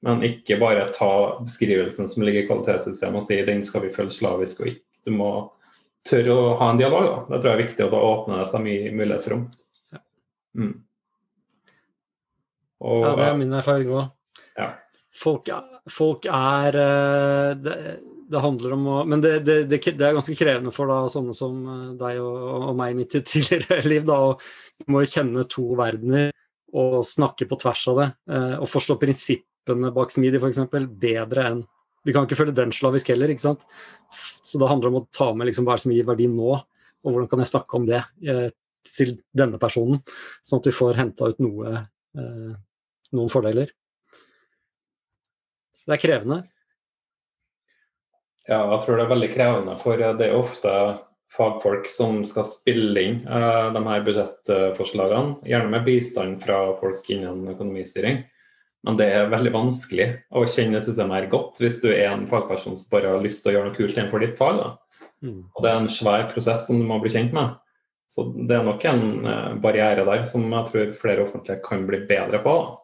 Men 0.05 0.21
ikke 0.25 0.59
bare 0.61 0.85
ta 0.93 1.11
beskrivelsen 1.41 2.09
som 2.09 2.23
ligger 2.25 2.43
i 2.43 2.47
kvalitetssystemet 2.49 3.23
og 3.23 3.25
si 3.25 3.39
den 3.47 3.63
skal 3.65 3.87
vi 3.87 3.93
følge 3.93 4.13
slavisk 4.13 4.61
og 4.61 4.69
ikke. 4.69 4.85
Du 5.05 5.13
må 5.17 5.29
tørre 6.05 6.33
å 6.33 6.49
ha 6.59 6.71
en 6.71 6.81
dialog. 6.81 7.05
Da. 7.07 7.21
Det 7.31 7.39
tror 7.39 7.49
jeg 7.49 7.57
er 7.57 7.63
viktig, 7.63 7.85
og 7.87 7.93
da 7.93 8.01
åpner 8.09 8.41
det 8.41 8.49
seg 8.51 8.65
mye 8.65 8.91
mulighetsrom. 8.93 9.45
Mm. 10.55 10.73
Og, 12.85 12.99
ja, 13.01 13.13
det 13.17 13.29
er 13.29 13.39
min 13.39 13.55
erfaring 13.57 13.93
òg. 13.95 14.11
Ja. 14.59 14.67
Folk, 15.15 15.49
folk, 15.91 16.27
er 16.29 16.77
eh, 16.79 17.49
det, 17.57 17.75
det, 18.29 18.43
handler 18.43 18.75
om 18.75 18.85
å 18.91 18.97
Men 19.07 19.23
det, 19.23 19.39
det, 19.47 19.57
det, 19.71 19.95
er 19.95 20.15
ganske 20.15 20.35
krevende 20.37 20.73
for 20.75 20.91
da, 20.91 20.99
sånne 21.11 21.35
som 21.37 21.57
eh, 21.63 21.89
deg 21.99 22.21
og, 22.21 22.69
og 22.69 22.77
meg 22.77 22.93
i 22.93 22.99
mitt 23.01 23.17
tidligere 23.33 23.81
liv. 23.87 24.05
Da, 24.05 24.19
og 24.29 24.91
må 24.91 25.01
kjenne 25.07 25.47
to 25.49 25.71
verdener 25.79 26.29
og 26.75 26.99
snakke 27.07 27.47
på 27.47 27.57
tvers 27.61 27.85
av 27.89 28.01
det. 28.01 28.09
Eh, 28.35 28.55
og 28.59 28.69
forstå 28.69 28.99
prinsippene 29.65 29.93
bak 29.93 30.11
Smidig 30.11 30.41
f.eks. 30.41 30.59
bedre 30.99 31.49
enn 31.49 31.63
Vi 32.05 32.13
kan 32.13 32.27
ikke 32.27 32.37
følge 32.37 32.53
den 32.53 32.71
slavisk 32.71 33.09
heller, 33.09 33.31
ikke 33.33 33.41
sant. 33.41 33.63
Så 34.45 34.59
det 34.61 34.67
handler 34.69 34.91
om 34.91 34.99
å 34.99 35.07
ta 35.09 35.33
med 35.33 35.47
liksom, 35.47 35.65
hva 35.65 35.77
som 35.81 35.91
gir 35.91 36.05
verdi 36.05 36.27
nå, 36.29 36.51
og 36.53 37.09
hvordan 37.09 37.29
kan 37.31 37.41
jeg 37.41 37.49
snakke 37.49 37.79
om 37.79 37.87
det 37.87 38.03
eh, 38.21 38.51
til 38.85 39.15
denne 39.33 39.57
personen, 39.57 40.03
sånn 40.45 40.61
at 40.61 40.69
vi 40.69 40.73
får 40.77 40.99
henta 40.99 41.31
ut 41.31 41.41
noe, 41.41 41.79
eh, 42.13 42.51
noen 43.09 43.31
fordeler. 43.33 43.73
Så 45.73 45.89
det 45.89 45.97
er 45.97 46.03
krevende. 46.03 46.37
Ja, 48.45 48.61
jeg 48.69 48.85
tror 48.85 49.01
det 49.01 49.07
er 49.07 49.13
veldig 49.15 49.31
krevende, 49.33 49.75
for 49.81 49.97
det 49.97 50.29
er 50.29 50.37
ofte 50.37 50.75
fagfolk 51.33 51.89
som 51.89 52.21
skal 52.21 52.45
spille 52.45 53.01
inn 53.01 53.17
uh, 53.25 53.73
de 53.73 53.81
her 53.89 54.05
budsjettforslagene, 54.05 55.39
gjerne 55.49 55.73
med 55.73 55.89
bistand 55.89 56.37
fra 56.45 56.61
folk 56.77 57.09
innen 57.09 57.47
økonomistyring. 57.57 58.21
Men 58.85 58.97
det 58.99 59.07
er 59.09 59.31
veldig 59.31 59.51
vanskelig 59.55 60.07
å 60.29 60.45
kjenne 60.45 60.81
systemet 60.83 61.23
her 61.23 61.29
godt 61.31 61.61
hvis 61.61 61.79
du 61.81 61.89
er 61.89 62.11
en 62.11 62.27
fagperson 62.29 62.77
som 62.77 62.89
bare 62.91 63.15
har 63.15 63.23
lyst 63.23 63.41
til 63.43 63.51
å 63.51 63.55
gjøre 63.55 63.69
noe 63.71 63.77
kult 63.77 63.95
innenfor 63.97 64.21
ditt 64.21 64.37
fag. 64.37 64.61
Mm. 65.25 65.41
Og 65.49 65.63
Det 65.63 65.71
er 65.71 65.79
en 65.79 65.91
svær 65.91 66.27
prosess 66.29 66.67
som 66.67 66.77
du 66.79 66.85
må 66.87 66.99
bli 67.01 67.13
kjent 67.13 67.33
med. 67.35 67.57
Så 68.11 68.27
det 68.37 68.53
er 68.55 68.65
nok 68.65 68.85
en 68.87 69.05
uh, 69.25 69.53
barriere 69.61 70.05
der 70.07 70.23
som 70.29 70.45
jeg 70.45 70.69
tror 70.69 70.93
flere 70.99 71.25
offentlige 71.25 71.63
kan 71.65 71.87
bli 71.89 72.03
bedre 72.07 72.39
på. 72.45 72.53
Da. 72.61 72.75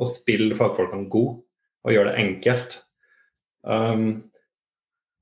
Å 0.00 0.08
spille 0.08 0.56
fagfolkene 0.58 1.10
gode 1.12 1.42
og 1.82 1.94
gjøre 1.94 2.12
det 2.12 2.22
enkelt. 2.24 2.78
Um, 3.62 4.06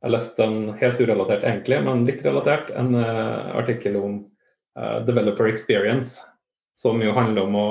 jeg 0.00 0.14
leste 0.14 0.46
en 0.46 0.70
helt 0.80 1.00
urelatert, 1.02 1.44
egentlig, 1.44 1.80
men 1.84 2.06
litt 2.08 2.22
relatert, 2.25 2.70
en 2.72 2.94
uh, 2.96 3.50
artikkel 3.60 3.99
om 4.00 4.14
uh, 4.78 5.00
developer 5.04 5.50
experience, 5.50 6.22
som 6.78 7.02
jo 7.04 7.12
handler 7.16 7.49
om 7.49 7.58
å, 7.58 7.70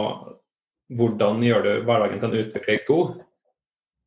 hvordan 0.89 1.43
gjør 1.46 1.65
du 1.65 1.72
hverdagen 1.88 2.22
til 2.22 2.29
en 2.29 2.46
utvikler 2.46 2.86
god. 2.88 3.17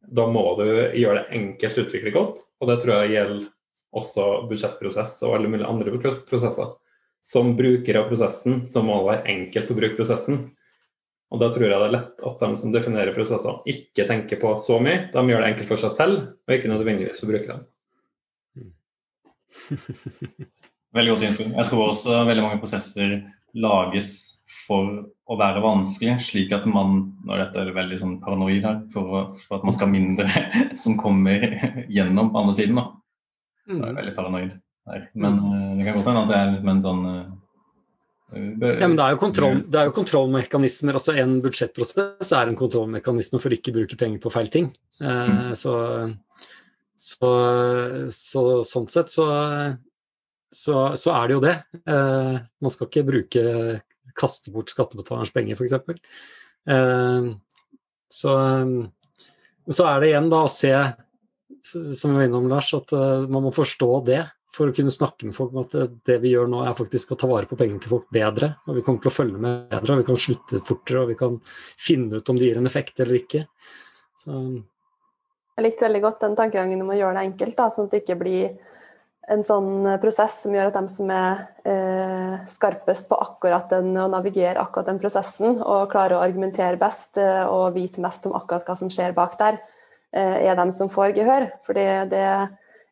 Da 0.03 0.27
må 0.27 0.45
du 0.59 0.65
gjøre 0.67 1.21
det 1.21 1.37
enkelt 1.39 1.79
å 1.79 1.85
utvikle 1.87 2.15
godt, 2.15 2.41
og 2.59 2.71
det 2.71 2.79
tror 2.83 2.95
jeg 2.97 3.15
gjelder 3.17 3.51
også 3.93 4.25
budsjettprosess 4.49 5.21
og 5.27 5.37
alle 5.37 5.51
mulige 5.53 5.69
andre 5.69 6.15
prosesser. 6.27 6.73
Som 7.23 7.53
bruker 7.55 8.01
av 8.01 8.09
prosessen 8.11 8.65
så 8.67 8.83
må 8.83 8.97
det 8.99 9.11
være 9.13 9.31
enkelt 9.31 9.71
å 9.71 9.79
bruke 9.79 9.99
prosessen. 10.01 10.41
Og 11.33 11.41
Da 11.41 11.49
tror 11.53 11.65
jeg 11.65 11.73
det 11.73 11.87
er 11.87 11.95
lett 11.95 12.25
at 12.29 12.43
de 12.43 12.57
som 12.61 12.73
definerer 12.75 13.15
prosessene, 13.17 13.63
ikke 13.65 14.09
tenker 14.09 14.41
på 14.43 14.51
så 14.61 14.81
mye. 14.83 15.07
De 15.15 15.23
gjør 15.31 15.41
det 15.41 15.53
enkelt 15.53 15.71
for 15.71 15.81
seg 15.81 15.95
selv, 15.97 16.27
og 16.45 16.57
ikke 16.57 16.73
nødvendigvis 16.73 17.23
for 17.23 17.33
brukerne. 17.33 17.65
veldig 20.97 21.15
godt 21.15 21.25
innspill. 21.29 21.55
Jeg 21.55 21.71
tror 21.71 21.87
også 21.87 22.25
veldig 22.29 22.45
mange 22.45 22.61
prosesser 22.61 23.17
lages 23.53 24.42
for 24.63 25.03
å 25.29 25.37
være 25.41 25.63
vanskelig, 25.65 26.17
slik 26.27 26.55
at 26.57 26.67
man 26.71 26.99
når 27.27 27.45
dette 27.47 27.63
er 27.63 27.77
veldig 27.77 27.99
sånn 28.01 28.17
paranoid 28.23 28.67
her, 28.67 28.81
for, 28.95 29.31
for, 29.37 29.59
at 29.59 29.67
man 29.67 29.77
skal 29.77 29.89
ha 29.89 29.95
mindre 29.95 30.43
som 30.83 30.99
kommer 31.01 31.47
gjennom 31.91 32.33
på 32.33 32.43
andre 32.43 32.57
siden. 32.59 32.81
da. 32.81 32.89
Det 33.69 33.79
er 33.79 33.85
mm. 33.85 34.01
veldig 34.01 34.17
paranoid 34.19 34.51
her. 34.93 35.07
Men 35.15 35.39
uh, 35.39 35.71
det 35.79 35.87
kan 35.87 35.97
godt 35.99 36.11
hende 36.11 36.25
at 36.25 36.33
det 36.33 36.41
er 36.41 36.53
litt 36.57 36.67
med 36.67 36.75
en 36.77 36.85
sånn 36.89 37.07
uh, 37.07 37.23
ja, 38.33 38.87
men 38.89 38.95
det 38.97 39.05
er, 39.05 39.17
kontroll, 39.21 39.59
det 39.69 39.77
er 39.77 39.91
jo 39.91 39.93
kontrollmekanismer. 39.93 40.97
altså 40.97 41.13
En 41.21 41.35
budsjettprosess 41.45 42.31
er 42.33 42.49
en 42.49 42.57
kontrollmekanisme 42.57 43.37
for 43.43 43.53
ikke 43.53 43.75
å 43.75 43.77
bruke 43.77 43.99
penger 44.01 44.23
på 44.23 44.33
feil 44.33 44.49
ting. 44.49 44.71
Uh, 45.03 45.11
mm. 45.29 45.43
Så 45.61 45.75
så, 47.03 47.31
så, 48.15 48.43
sånn 48.67 48.87
sett 48.91 49.11
så, 49.11 49.27
så, 50.55 50.75
så, 50.95 51.15
er 51.17 51.29
det 51.29 51.35
jo 51.35 51.43
det. 51.43 51.55
Eh, 51.83 52.37
man 52.63 52.75
skal 52.75 52.89
ikke 52.89 53.09
bruke 53.09 53.43
kaste 54.19 54.53
bort 54.55 54.73
skattebetalerens 54.73 55.33
penger, 55.35 55.59
f.eks. 55.59 56.03
Eh, 56.73 57.31
så, 58.13 58.37
så 59.71 59.89
er 59.89 60.03
det 60.03 60.13
igjen 60.13 60.31
da 60.33 60.45
å 60.45 60.53
se, 60.53 60.75
som 61.65 62.13
vi 62.13 62.19
var 62.19 62.29
innom, 62.29 62.49
Lars, 62.51 62.73
at 62.77 62.93
uh, 62.97 63.25
man 63.31 63.47
må 63.47 63.53
forstå 63.55 63.91
det 64.09 64.21
for 64.53 64.69
å 64.69 64.75
kunne 64.77 64.93
snakke 64.93 65.29
med 65.29 65.37
folk 65.37 65.55
om 65.55 65.63
at 65.63 65.73
det, 65.73 65.87
det 66.11 66.19
vi 66.21 66.35
gjør 66.35 66.51
nå, 66.53 66.61
er 66.67 66.77
faktisk 66.77 67.15
å 67.15 67.19
ta 67.23 67.31
vare 67.31 67.49
på 67.49 67.57
pengene 67.57 67.81
til 67.81 67.95
folk 67.95 68.11
bedre. 68.13 68.51
Og 68.69 68.77
vi 68.77 68.83
kommer 68.85 69.01
til 69.01 69.09
å 69.09 69.15
følge 69.15 69.41
med 69.41 69.71
bedre, 69.71 69.95
og 69.95 70.03
vi 70.03 70.09
kan 70.11 70.21
slutte 70.21 70.61
fortere, 70.67 71.05
og 71.05 71.15
vi 71.15 71.17
kan 71.23 71.39
finne 71.81 72.21
ut 72.21 72.29
om 72.29 72.41
det 72.41 72.51
gir 72.51 72.61
en 72.61 72.69
effekt 72.69 73.01
eller 73.01 73.23
ikke. 73.23 73.47
Så 74.21 74.43
jeg 75.53 75.67
likte 75.67 75.85
veldig 75.85 76.05
godt 76.05 76.23
den 76.25 76.37
tankegangen 76.37 76.85
om 76.85 76.93
å 76.93 76.97
gjøre 76.97 77.17
det 77.19 77.25
enkelt, 77.29 77.57
da, 77.59 77.69
sånn 77.73 77.89
at 77.89 77.95
det 77.95 78.03
ikke 78.03 78.21
blir 78.23 78.53
en 79.31 79.45
sånn 79.47 79.87
prosess 80.03 80.41
som 80.43 80.55
gjør 80.55 80.71
at 80.71 80.79
de 80.81 80.91
som 80.91 81.11
er 81.15 81.43
eh, 81.69 82.35
skarpest 82.51 83.07
på 83.11 83.19
akkurat 83.23 83.71
den 83.71 83.93
og 83.95 84.11
navigerer 84.15 84.59
akkurat 84.63 84.89
den 84.91 84.99
prosessen, 85.03 85.61
og 85.63 85.91
klarer 85.93 86.17
å 86.19 86.25
argumentere 86.25 86.81
best 86.81 87.21
eh, 87.23 87.45
og 87.47 87.77
vite 87.77 88.03
mest 88.03 88.27
om 88.27 88.35
akkurat 88.39 88.67
hva 88.67 88.77
som 88.79 88.91
skjer 88.91 89.15
bak 89.15 89.39
der, 89.39 89.61
eh, 90.15 90.49
er 90.49 90.59
de 90.59 90.67
som 90.75 90.91
får 90.91 91.15
gehør. 91.19 91.51
For 91.67 91.79
det 91.79 91.87
er 92.19 92.49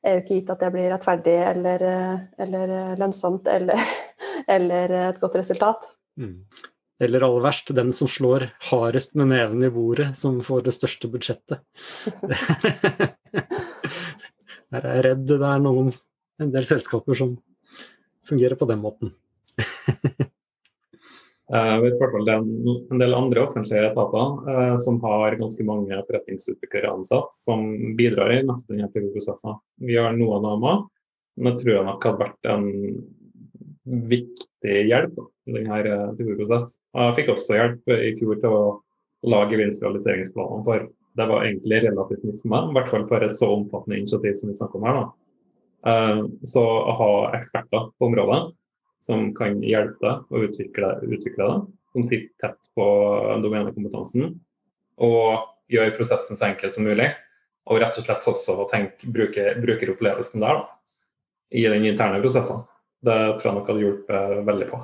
jo 0.07 0.23
ikke 0.23 0.37
gitt 0.39 0.53
at 0.55 0.63
det 0.63 0.73
blir 0.75 0.91
rettferdig 0.95 1.39
eller, 1.49 1.87
eh, 1.91 2.19
eller 2.47 2.75
lønnsomt 3.01 3.51
eller, 3.51 3.81
eller, 4.59 4.95
et 5.09 5.23
godt 5.23 5.41
resultat. 5.43 5.89
Mm. 6.21 6.45
Eller 7.01 7.25
aller 7.25 7.43
verst, 7.43 7.73
den 7.75 7.95
som 7.97 8.07
slår 8.13 8.51
hardest 8.71 9.17
med 9.17 9.33
neven 9.33 9.65
i 9.65 9.73
bordet, 9.73 10.13
som 10.21 10.39
får 10.45 10.69
det 10.69 10.77
største 10.77 11.11
budsjettet. 11.11 11.65
Jeg 14.71 14.85
er 14.85 15.03
redd 15.03 15.25
det 15.27 15.41
er 15.43 15.63
noen, 15.65 15.89
en 16.41 16.53
del 16.55 16.67
selskaper 16.69 17.17
som 17.19 17.37
fungerer 18.29 18.59
på 18.59 18.69
den 18.71 18.83
måten. 18.83 19.15
Jeg 21.51 21.79
vet 21.83 21.97
hvert 21.99 22.13
fall 22.15 22.27
det 22.29 22.35
er 22.37 22.45
en 22.95 23.01
del 23.03 23.15
andre 23.17 23.43
offentlige 23.43 23.89
etater 23.89 24.51
eh, 24.53 24.75
som 24.79 25.01
har 25.03 25.35
ganske 25.41 25.65
mange 25.67 25.97
forretningsutviklere 26.07 26.93
ansatt, 26.93 27.33
som 27.35 27.65
bidrar 27.99 28.31
i 28.37 28.45
nettopp 28.45 28.71
denne 28.71 28.87
prosessen. 28.93 29.57
Vi 29.83 29.97
har 29.99 30.15
noen 30.15 30.47
av 30.47 30.63
dem, 30.63 30.85
men 31.43 31.57
det 31.57 31.65
tror 31.65 31.75
jeg 31.75 31.89
nok 31.89 32.07
hadde 32.07 32.23
vært 32.23 32.51
en 32.53 32.69
viktig 34.13 34.77
hjelp 34.93 35.19
i 35.51 35.57
denne 35.57 35.99
type 36.21 36.39
prosess. 36.39 36.77
Jeg 36.95 37.17
fikk 37.19 37.33
også 37.35 37.59
hjelp 37.59 37.95
i 37.97 38.15
fjor 38.21 38.39
til 38.45 38.55
å 38.55 38.63
lage 39.27 39.57
gevinstrealiseringsplanene 39.57 40.67
for. 40.69 40.87
Det 41.19 41.27
var 41.27 41.49
egentlig 41.49 41.83
relativt 41.83 42.23
nytt 42.29 42.45
for 42.45 42.55
meg, 42.55 42.71
i 42.71 42.79
hvert 42.79 42.95
fall 42.95 43.09
for 43.11 43.27
et 43.27 43.35
så 43.35 43.51
omfattende 43.57 43.99
initiativ 43.99 44.39
som 44.39 44.53
vi 44.53 44.61
snakker 44.61 44.79
om 44.79 44.87
her. 44.87 45.01
da. 45.01 45.30
Eh, 45.87 46.23
så 46.45 46.65
å 46.65 46.97
ha 46.99 47.13
eksperter 47.39 47.91
på 47.97 48.09
området 48.11 48.41
som 49.07 49.31
kan 49.37 49.63
hjelpe 49.65 50.05
deg 50.05 50.35
å 50.35 50.43
utvikle, 50.47 50.93
utvikle 51.09 51.47
det, 51.49 51.61
som 51.95 52.07
sitter 52.07 52.31
tett 52.43 52.59
på 52.77 52.87
domenekompetansen, 53.43 54.35
og 55.01 55.49
gjør 55.73 55.95
prosessen 55.97 56.39
så 56.39 56.51
enkelt 56.51 56.77
som 56.77 56.87
mulig. 56.87 57.09
Og 57.71 57.81
rett 57.81 57.97
og 57.97 58.05
slett 58.05 58.27
også 58.29 58.67
tenke, 58.71 59.09
bruke 59.09 59.55
brukeropplevelsen 59.63 60.43
der 60.43 60.61
da, 60.61 60.69
i 61.55 61.65
den 61.71 61.87
interne 61.89 62.21
prosessen. 62.23 62.65
Det 63.01 63.17
tror 63.39 63.49
jeg 63.49 63.57
nok 63.57 63.71
hadde 63.71 63.85
hjulpet 63.85 64.41
veldig 64.47 64.69
på. 64.71 64.81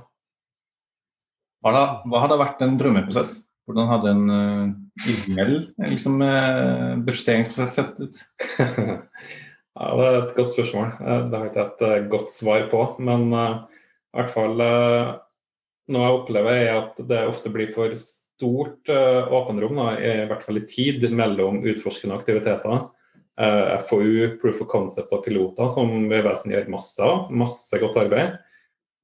Hva, 1.66 2.20
hadde 2.22 2.40
vært 2.40 2.62
en 2.64 2.76
drømmeprosess? 2.80 3.34
Hvordan 3.66 3.88
hadde 3.90 4.12
en 4.14 4.26
uh, 4.30 4.66
ideell 5.10 5.56
liksom, 5.82 6.20
uh, 6.22 6.94
budsjetteringsprosess 7.02 7.74
sett 7.74 7.98
ut? 7.98 8.20
ja, 9.76 9.92
det 9.98 10.08
er 10.08 10.18
et 10.22 10.34
godt 10.36 10.52
spørsmål. 10.54 10.92
Eh, 11.00 11.22
det 11.28 11.38
har 11.38 11.46
jeg 11.46 11.52
ikke 11.52 11.64
et 11.66 11.86
uh, 11.86 12.10
godt 12.16 12.32
svar 12.32 12.66
på. 12.72 12.82
Men 13.04 13.28
uh, 13.32 13.64
i 14.12 14.20
hvert 14.20 14.32
fall 14.32 14.56
noe 14.56 16.02
jeg 16.02 16.18
opplever, 16.18 16.60
er 16.64 16.78
at 16.80 17.00
det 17.08 17.26
ofte 17.28 17.52
blir 17.52 17.68
for 17.74 17.92
stort 18.00 18.88
åpenrom, 18.90 19.78
i 20.00 20.24
hvert 20.28 20.42
fall 20.42 20.58
i 20.58 20.64
tid, 20.66 21.04
mellom 21.14 21.60
utforskende 21.62 22.16
aktiviteter. 22.16 22.88
Uh, 23.36 23.76
FoU, 23.84 24.38
Proof 24.40 24.62
of 24.64 24.68
Concept 24.68 25.12
og 25.12 25.24
piloter, 25.26 25.68
som 25.68 25.90
Vegvesenet 26.08 26.54
gjør 26.54 26.70
masse 26.72 27.04
av. 27.04 27.26
Masse 27.28 27.80
godt 27.82 27.98
arbeid. 28.00 28.38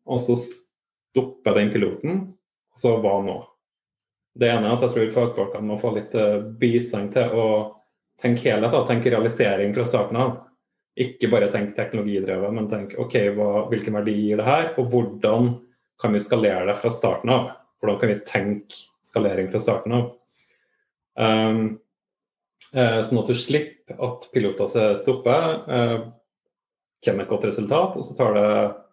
Og 0.09 0.21
så 0.25 0.39
stopper 0.41 1.59
den 1.59 1.73
piloten, 1.75 2.23
og 2.73 2.81
så 2.81 2.95
hva 3.03 3.19
nå? 3.25 3.37
Det 4.33 4.49
ene 4.49 4.71
er 4.71 4.79
at 4.79 4.87
jeg 4.87 4.95
tror 4.95 5.13
fagfolkene 5.19 5.69
må 5.69 5.77
få 5.81 5.93
litt 5.99 6.17
uh, 6.17 6.41
bistand 6.41 7.13
til 7.13 7.37
å 7.37 7.47
tenke 8.23 8.49
helhet, 8.49 8.73
da. 8.73 8.87
tenke 8.89 9.13
realisering 9.13 9.77
fra 9.77 9.85
starten 9.85 10.21
av. 10.23 10.33
Ikke 11.01 11.31
bare 11.33 11.49
tenk 11.53 11.73
teknologidrevet, 11.77 12.53
men 12.53 12.69
tenk 12.69 12.97
OK, 13.01 13.15
hva, 13.37 13.51
hvilken 13.71 13.97
verdi 13.97 14.17
gir 14.19 14.41
det 14.43 14.49
her, 14.49 14.73
og 14.77 14.91
hvordan 14.93 15.55
kan 16.03 16.13
vi 16.13 16.21
skalere 16.21 16.67
det 16.69 16.77
fra 16.81 16.91
starten 16.93 17.33
av? 17.33 17.47
Hvordan 17.81 18.01
kan 18.01 18.13
vi 18.13 18.19
tenke 18.29 18.83
skalering 19.07 19.49
fra 19.53 19.63
starten 19.63 19.97
av? 19.97 20.11
Um, 21.17 21.63
sånn 22.73 23.21
at 23.21 23.31
du 23.31 23.37
slipper 23.37 23.99
at 24.05 24.29
piloter 24.33 24.97
stopper, 25.01 25.49
kommer 27.03 27.25
et 27.25 27.33
godt 27.33 27.49
resultat, 27.51 27.97
og 27.99 28.07
så 28.07 28.17
tar 28.17 28.37
det 28.37 28.49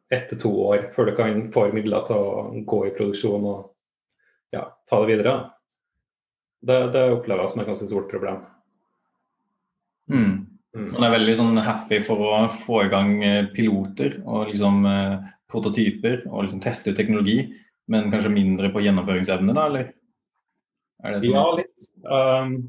ett 0.09 0.29
til 0.31 0.41
to 0.41 0.51
år 0.65 0.89
før 0.95 1.09
du 1.09 1.15
kan 1.17 1.43
få 1.53 1.67
midler 1.73 2.05
til 2.07 2.17
å 2.17 2.45
gå 2.65 2.79
i 2.87 2.93
produksjon 2.95 3.45
og 3.45 3.59
ja, 4.55 4.65
ta 4.89 5.01
det 5.03 5.11
videre. 5.11 5.35
Det, 6.59 6.79
det 6.95 7.05
opplever 7.13 7.45
jeg 7.45 7.53
som 7.53 7.61
et 7.61 7.69
ganske 7.69 7.89
stort 7.91 8.09
problem. 8.11 8.41
Mm. 10.09 10.38
Mm. 10.77 10.89
Man 10.93 11.05
er 11.07 11.15
veldig 11.15 11.35
sånn, 11.39 11.61
happy 11.65 11.99
for 12.05 12.25
å 12.27 12.33
få 12.53 12.83
i 12.85 12.89
gang 12.91 13.15
eh, 13.25 13.45
piloter 13.55 14.19
og 14.21 14.51
liksom, 14.51 14.83
eh, 14.85 15.29
prototyper 15.49 16.27
og 16.29 16.45
liksom, 16.45 16.61
teste 16.61 16.93
ut 16.93 16.99
teknologi, 16.99 17.39
men 17.89 18.11
kanskje 18.13 18.33
mindre 18.33 18.69
på 18.73 18.83
gjennomføringsevne, 18.85 19.55
da, 19.57 19.65
eller? 19.65 19.87
ja, 21.25 21.45
litt. 21.55 21.87
Um, 22.03 22.59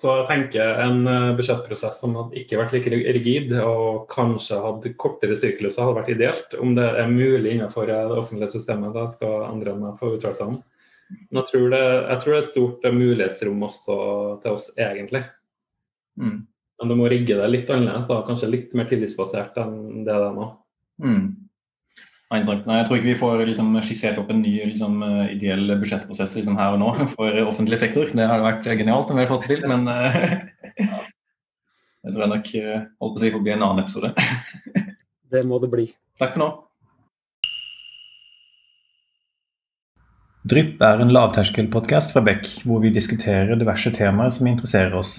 så 0.00 0.14
jeg 0.22 0.28
tenker 0.30 0.78
en 0.80 1.02
uh, 1.04 1.32
budsjettprosess 1.36 1.98
som 2.00 2.14
hadde 2.16 2.38
ikke 2.40 2.56
vært 2.60 2.72
like 2.72 2.92
rigid 2.94 3.50
og 3.58 4.06
kanskje 4.08 4.60
hadde 4.62 4.94
kortere 5.00 5.36
sykluser, 5.36 5.82
hadde 5.82 5.98
vært 5.98 6.12
ideelt. 6.14 6.54
Om 6.56 6.72
det 6.78 6.86
er 7.02 7.10
mulig 7.12 7.56
innenfor 7.56 7.90
det 7.90 7.98
offentlige 8.14 8.54
systemet, 8.54 8.94
da 8.96 9.04
skal 9.12 9.50
andre 9.50 9.74
meg 9.76 9.98
få 10.00 10.14
uttale 10.14 10.38
seg 10.38 10.54
om. 10.54 10.62
Men 11.10 11.42
jeg 11.42 11.50
tror, 11.50 11.66
det, 11.74 11.82
jeg 11.82 12.22
tror 12.22 12.32
det 12.32 12.40
er 12.40 12.48
stort 12.48 12.88
mulighetsrom 12.94 13.66
også 13.66 13.98
til 14.40 14.56
oss, 14.56 14.70
egentlig. 14.78 15.24
Mm. 16.20 16.40
Men 16.80 16.90
du 16.92 16.96
må 16.96 17.10
rigge 17.12 17.36
det 17.36 17.48
litt 17.50 17.70
annerledes, 17.72 18.08
da. 18.08 18.22
kanskje 18.26 18.50
litt 18.52 18.74
mer 18.76 18.88
tillitsbasert 18.88 19.58
enn 19.60 20.04
det 20.06 20.14
det 20.14 20.28
er 20.30 20.36
nå. 20.36 20.48
Mm. 21.04 21.24
Nei, 22.30 22.38
jeg 22.46 22.86
tror 22.86 22.94
ikke 22.94 23.08
vi 23.08 23.18
får 23.18 23.40
liksom, 23.48 23.72
skissert 23.82 24.20
opp 24.22 24.28
en 24.30 24.42
ny 24.44 24.52
liksom, 24.70 25.00
eh, 25.02 25.32
ideell 25.34 25.64
budsjettprosess 25.80 26.36
liksom, 26.38 26.60
her 26.60 26.76
og 26.76 26.82
nå 26.82 26.92
for 27.16 27.40
offentlig 27.42 27.80
sektor. 27.82 28.12
Det 28.14 28.28
har 28.30 28.44
vært 28.44 28.68
genialt 28.70 29.10
om 29.10 29.18
vi 29.18 29.26
har 29.26 29.32
fått 29.32 29.48
det 29.48 29.58
til, 29.58 29.66
men 29.70 29.88
ja. 29.90 31.02
jeg 32.06 32.14
tror 32.14 32.24
jeg 32.24 32.32
nok 32.36 32.50
holdt 32.54 32.96
på 33.00 33.12
å 33.12 33.22
si 33.24 33.34
får 33.34 33.44
bli 33.44 33.56
en 33.56 33.66
annen 33.66 33.82
episode. 33.82 34.14
det 35.34 35.46
må 35.48 35.58
det 35.62 35.72
bli. 35.74 35.88
Takk 36.22 36.36
for 36.36 36.44
nå. 36.44 36.50
Drypp 40.50 40.80
er 40.80 41.02
en 41.02 41.12
lavterskelpodkast 41.12 42.14
fra 42.14 42.22
Beck, 42.24 42.46
hvor 42.64 42.80
vi 42.80 42.94
diskuterer 42.94 43.58
diverse 43.60 43.90
temaer 43.92 44.30
som 44.32 44.48
interesserer 44.48 44.94
oss. 44.96 45.18